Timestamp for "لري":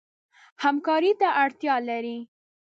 1.89-2.17